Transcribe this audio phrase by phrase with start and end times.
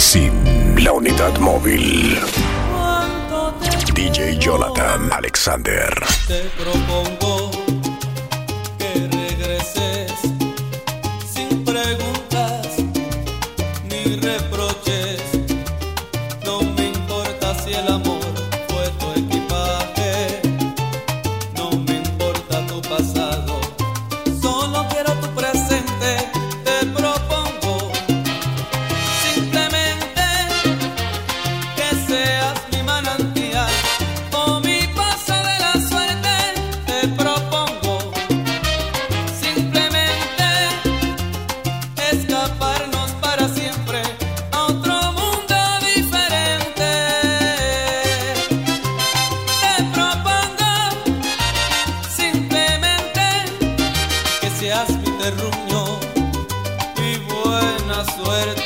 [0.00, 0.32] Sim,
[0.78, 2.18] la unidad móvil.
[3.94, 5.92] DJ Jonathan Alexander.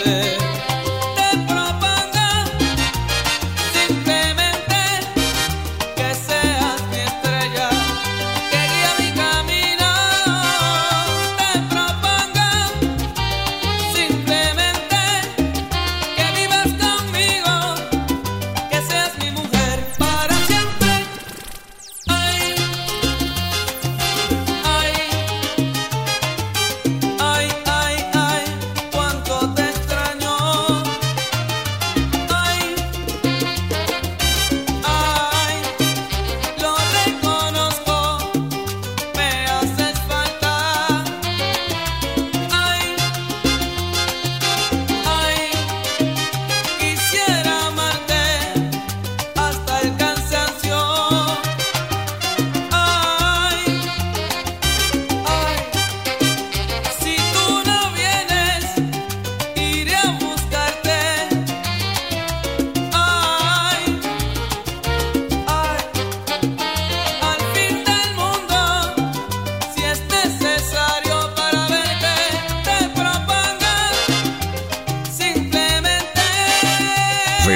[0.02, 0.73] verte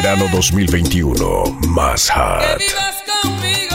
[0.08, 3.67] verano 2021 más hot.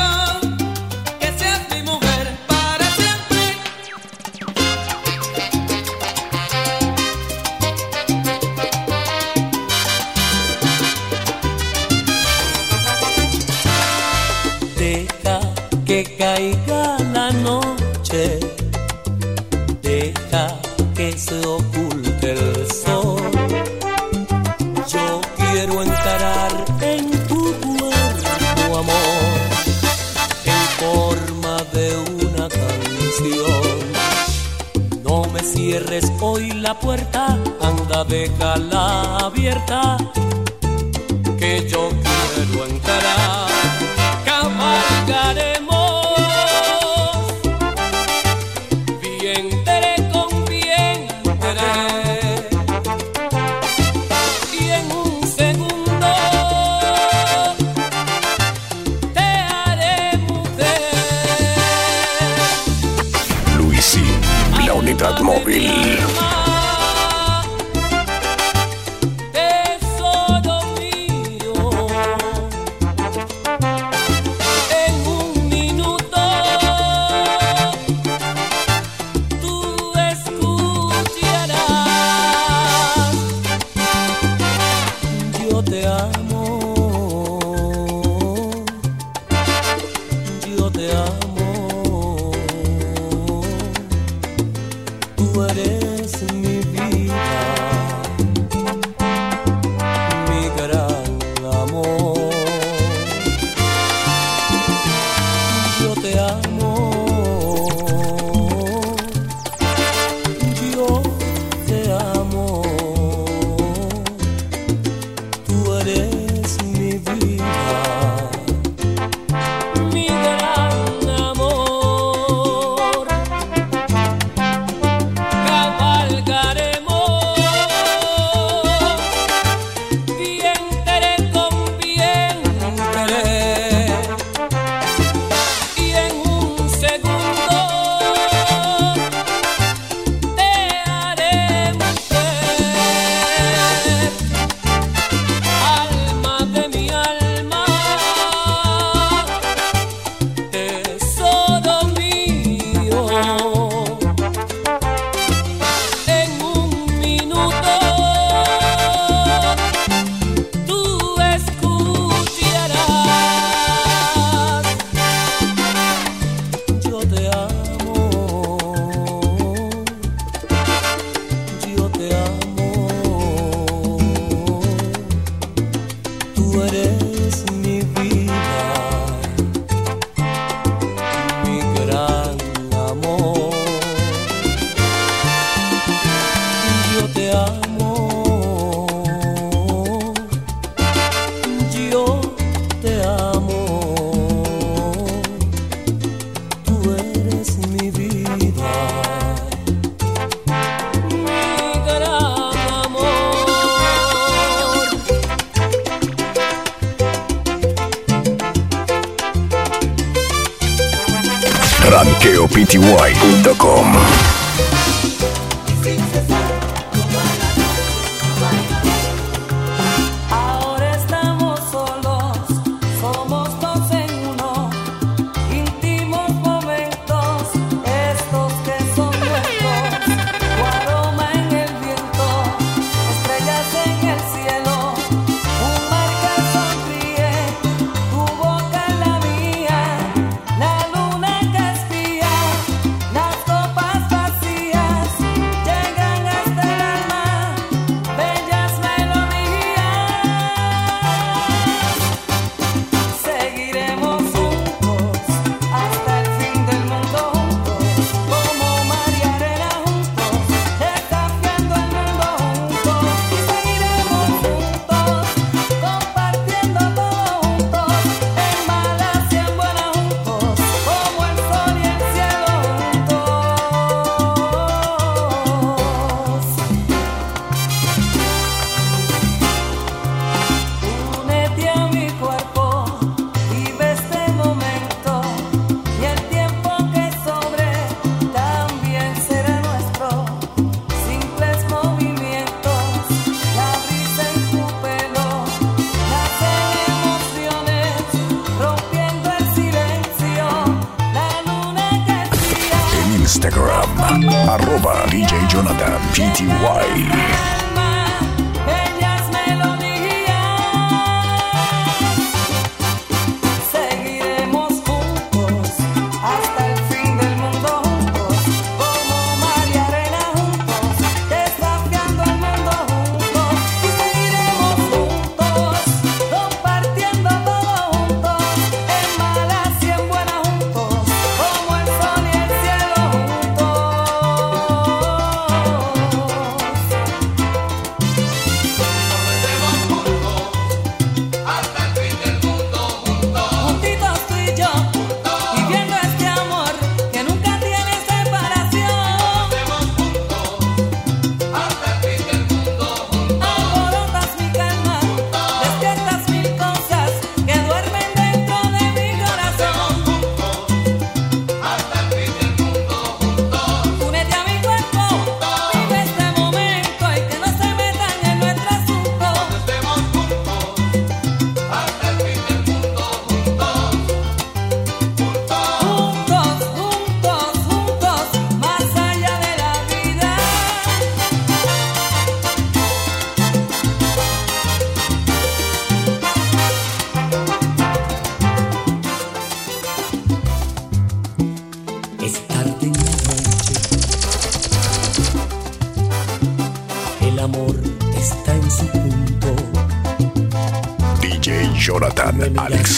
[49.33, 49.92] enteré.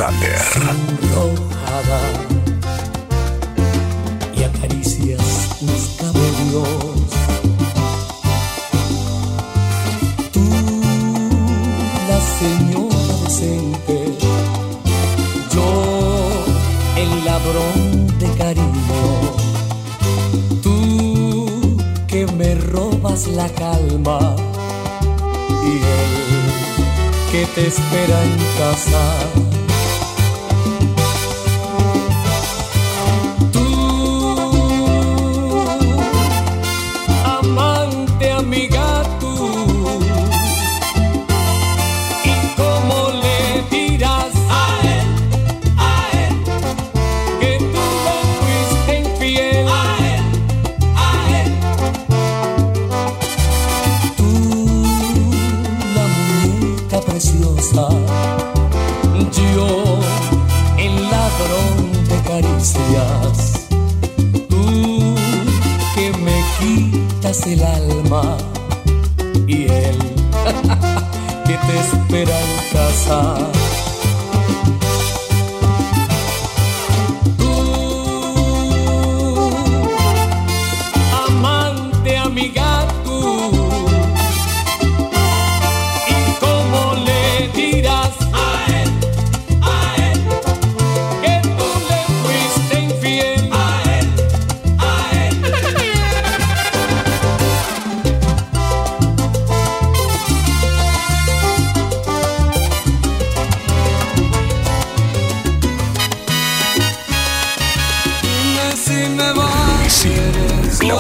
[0.02, 0.42] Alexander.
[1.04, 2.02] Enojada,
[4.36, 5.22] y acaricias
[5.62, 6.68] mis cabellos.
[10.34, 10.42] Tú,
[12.10, 14.18] la señora decente,
[15.54, 16.46] yo,
[16.98, 19.04] el ladrón de cariño.
[20.62, 24.36] Tú, que me robas la calma.
[25.64, 26.52] Y él,
[27.32, 29.35] que te espera en casa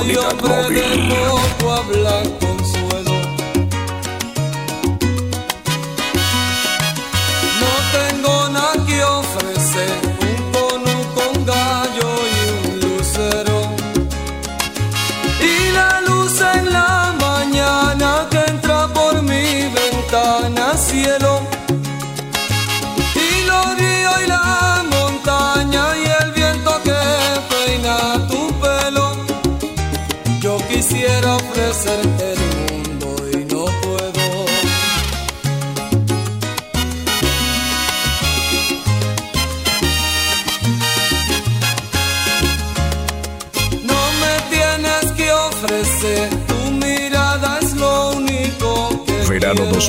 [0.07, 0.81] de hombre
[1.59, 2.44] poco.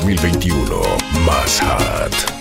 [0.07, 0.81] 2021.
[1.25, 2.36] Más Hat.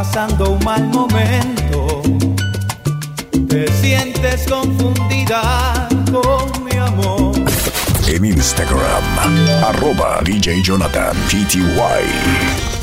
[0.00, 2.00] pasando un mal momento,
[3.50, 7.34] te sientes confundida con mi amor.
[8.06, 9.04] En Instagram,
[9.62, 12.79] arroba DJ Jonathan PTY.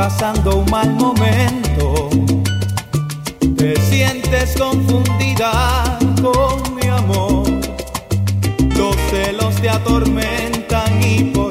[0.00, 2.08] pasando un mal momento,
[3.54, 7.46] te sientes confundida con mi amor,
[8.78, 11.49] los celos te atormentan y por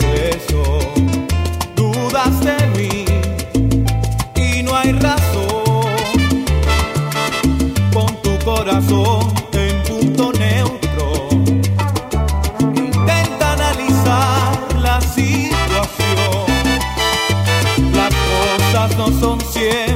[19.20, 19.89] 总结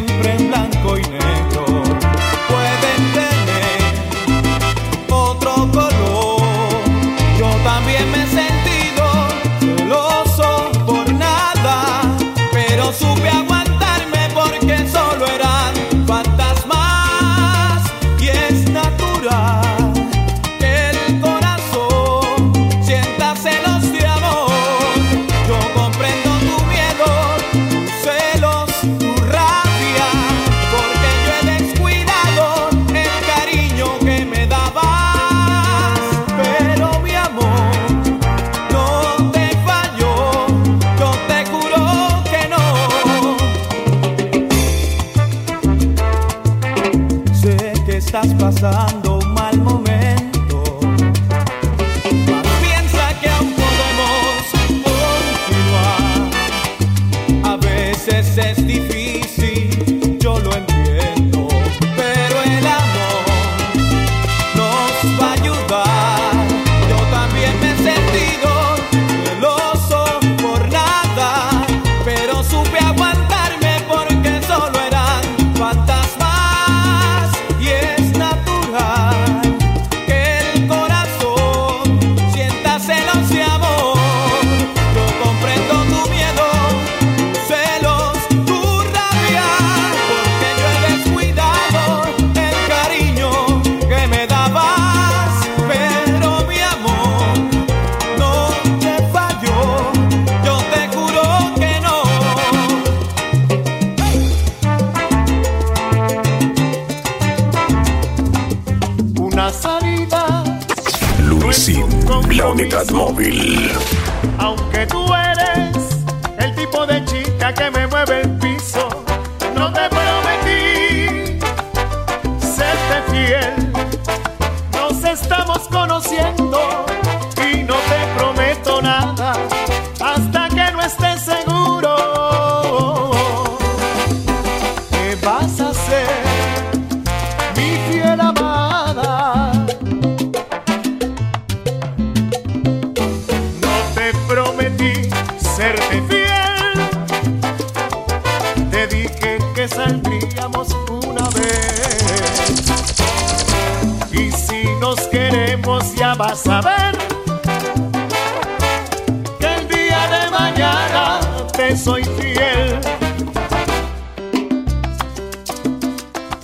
[114.40, 115.33] Aunque tú eres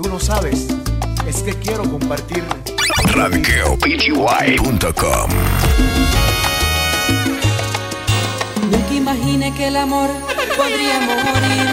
[0.10, 0.68] no sabes
[1.28, 2.50] es que quiero compartirme.
[3.14, 5.30] RadikeoPGY.com
[8.72, 10.10] Nunca imaginé que el amor
[10.58, 11.70] podría morir.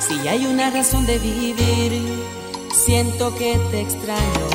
[0.00, 2.00] Si hay una razón de vivir,
[2.72, 4.48] siento que te extraño.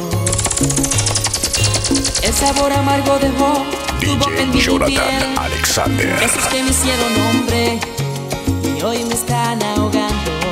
[2.24, 3.64] El sabor amargo dejó
[4.02, 6.24] tu boca en mi Jonathan Alexander.
[6.24, 7.80] Esos que me hicieron hombre
[8.76, 10.43] y hoy me están ahogando.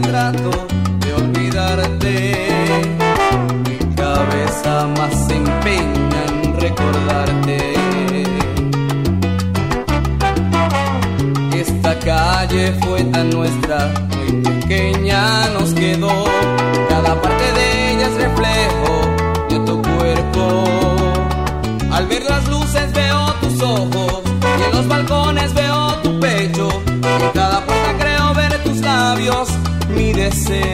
[0.00, 0.50] trato
[1.00, 2.48] de olvidarte.
[3.68, 7.74] Mi cabeza más se empeña en recordarte.
[11.54, 16.24] Esta calle fue tan nuestra, muy pequeña nos quedó.
[16.88, 18.92] Cada parte de ella es reflejo
[19.50, 20.64] de tu cuerpo.
[21.92, 24.22] Al ver las luces veo tus ojos
[24.58, 25.63] y en los balcones veo
[30.34, 30.73] say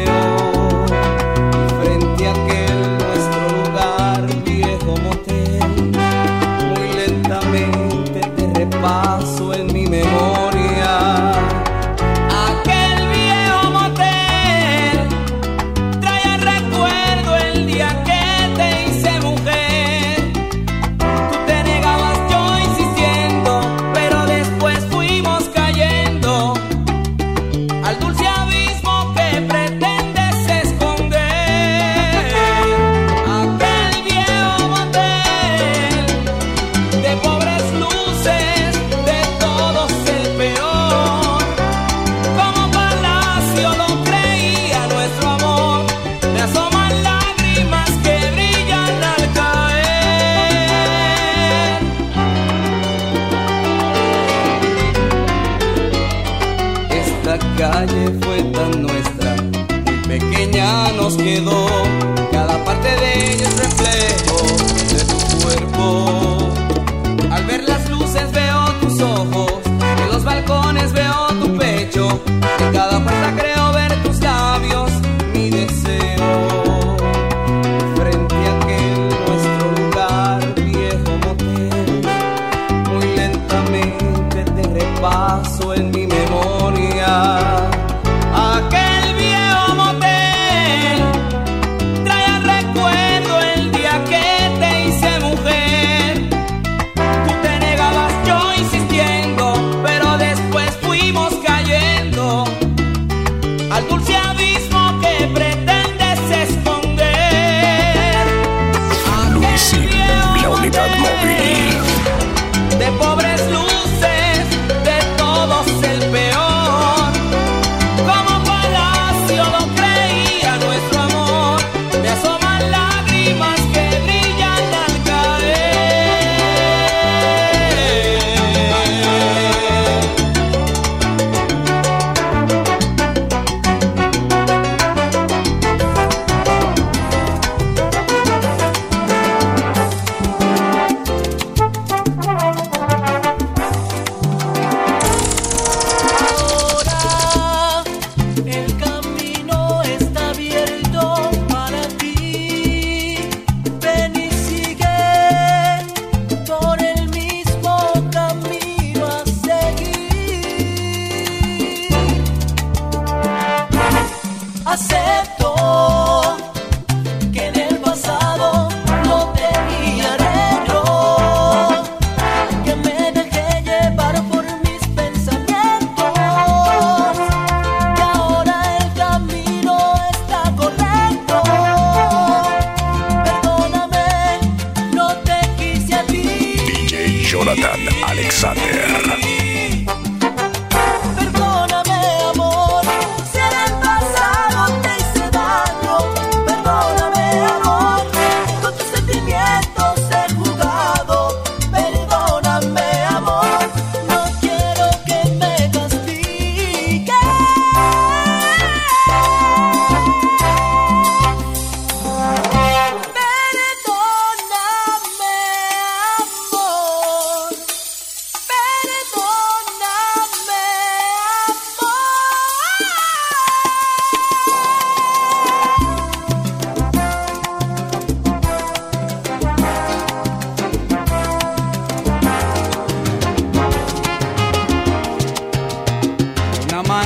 [164.70, 165.09] I said.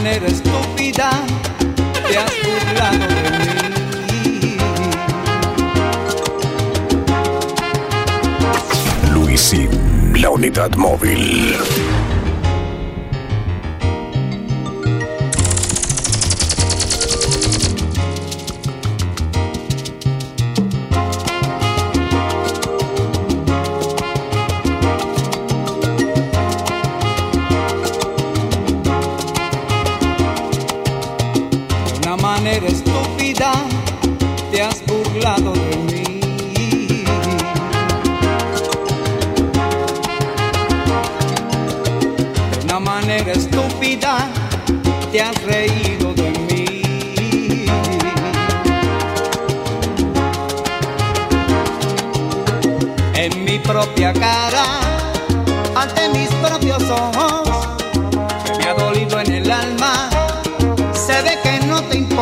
[0.04, 1.10] manera estúpida
[2.06, 3.30] te has burlado de
[4.20, 4.56] mí.
[9.14, 9.70] Luisín,
[10.20, 11.56] la unidad móvil.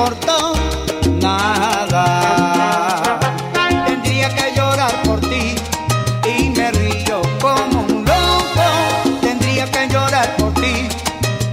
[0.03, 0.55] importó
[1.21, 2.01] nada.
[3.87, 5.55] Tendría que llorar por ti
[6.27, 8.65] y me río como un loco.
[9.21, 10.89] Tendría que llorar por ti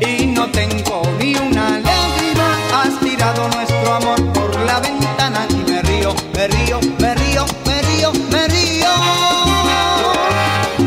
[0.02, 2.58] y no tengo ni una lágrima.
[2.74, 7.82] Has tirado nuestro amor por la ventana y me río, me río, me río, me
[7.84, 8.90] río, me río.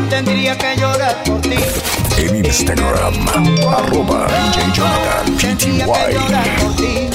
[0.09, 1.55] Tendría que llorar por ti.
[2.17, 3.13] En Instagram,
[3.69, 4.27] arroba
[5.39, 7.12] Tendría que llorar por ti.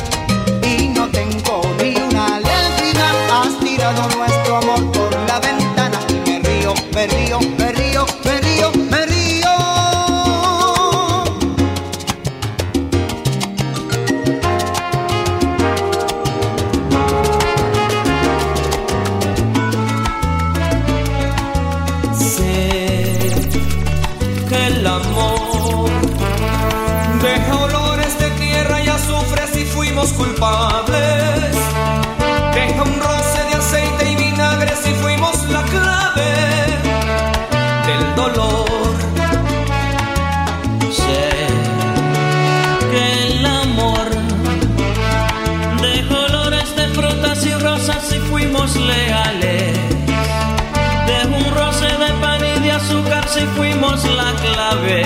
[53.96, 55.02] Si fuimos la clave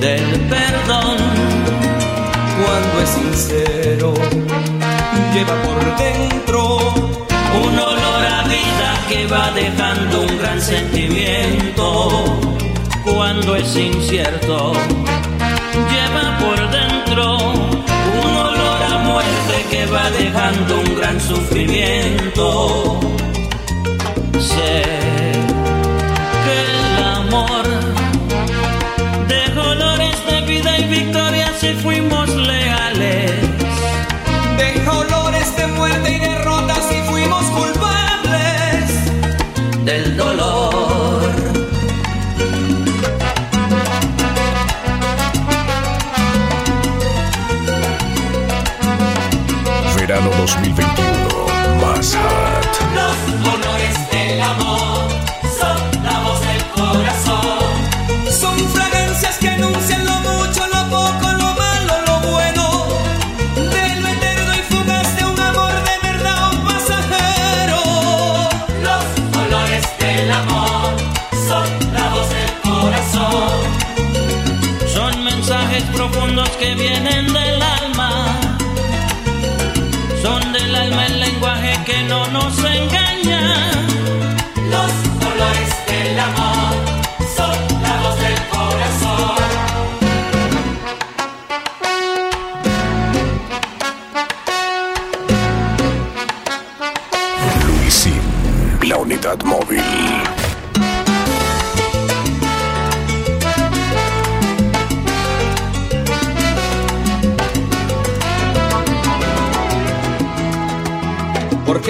[0.00, 1.16] del perdón.
[2.62, 4.14] Cuando es sincero,
[5.32, 6.78] lleva por dentro
[7.62, 12.24] Un olor a vida que va dejando un gran sentimiento.
[13.04, 14.72] Cuando es incierto,
[15.90, 17.38] lleva por dentro
[18.22, 23.00] un olor a muerte que va dejando un gran sufrimiento.
[35.60, 38.86] De muerte y derrota si fuimos culpables.
[39.84, 41.20] del dolor.
[49.96, 51.10] Verano 2021.
[51.80, 52.72] Más hot.
[52.94, 54.69] Los olores del amor
[82.30, 82.69] que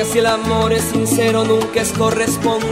[0.01, 2.71] Porque si el amor es sincero nunca es correspondido.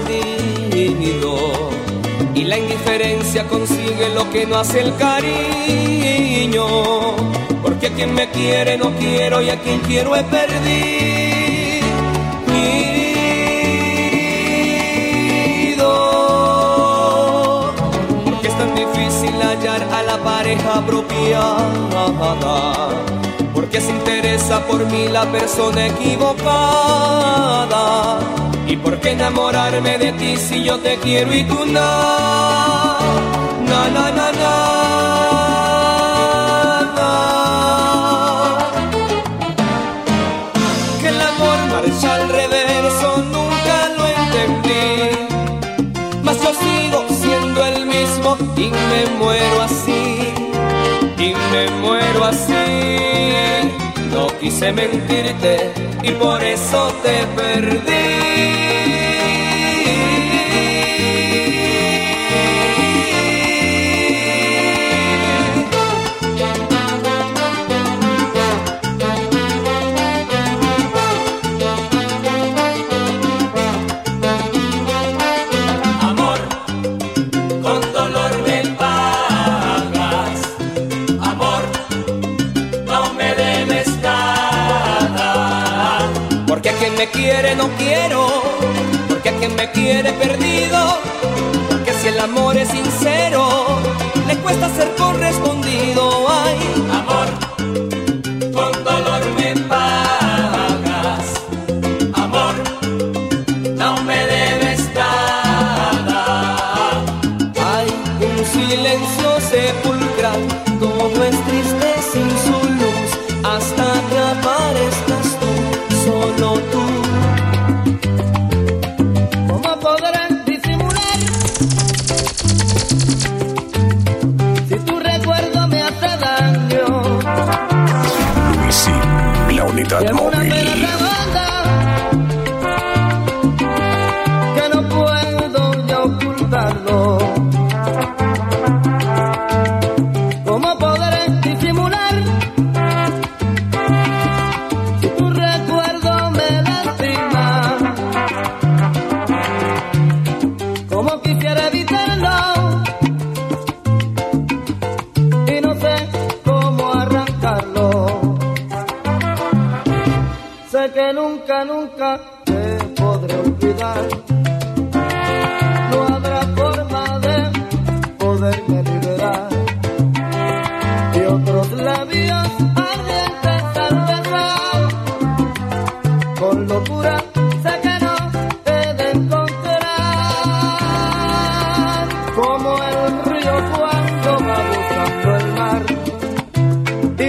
[2.35, 6.65] Y la indiferencia consigue lo que no hace el cariño.
[7.63, 10.55] Porque a quien me quiere no quiero y a quien quiero he perdido.
[18.25, 21.59] Porque es tan difícil hallar a la pareja apropiada
[23.69, 26.49] porque se interesa por mí la persona equivocada.
[28.67, 32.68] ¿Y por qué enamorarme de ti si yo te quiero y tú no?
[54.49, 58.78] Quise mentirte y por eso te perdí.
[86.99, 88.27] Me quiere no quiero,
[89.09, 90.99] porque a quien me quiere perdido,
[91.69, 93.49] porque si el amor es sincero,
[94.27, 96.27] le cuesta ser correspondido.
[96.29, 96.59] Ay,
[96.91, 97.29] Amor,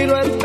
[0.00, 0.39] tiro el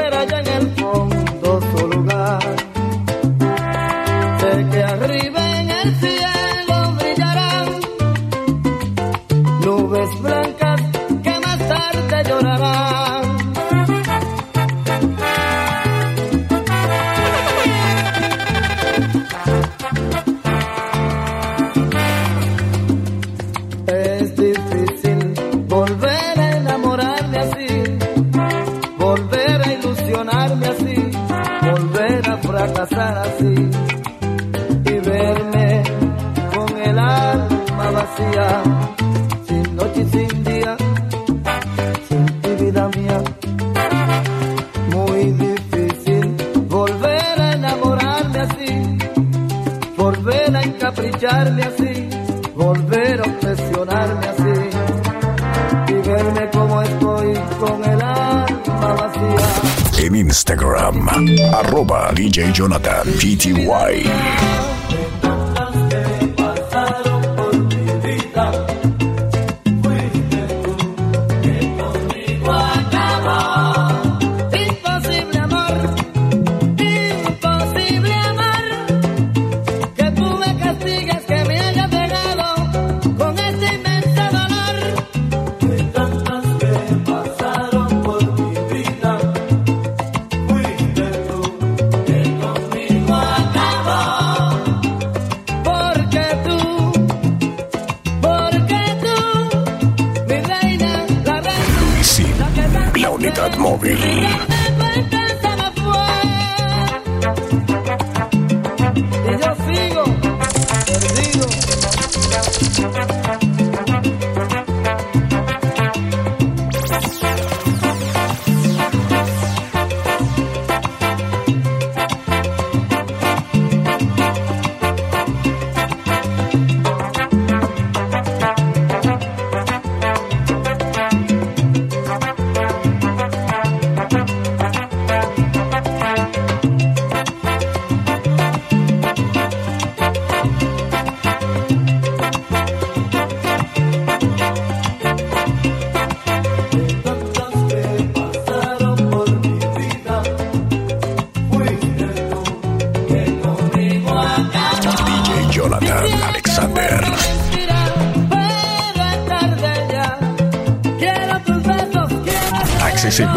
[63.06, 63.68] Jonathan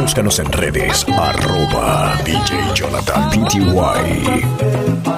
[0.08, 5.17] búscanos en redes, arroba DJ Jonathan PTY.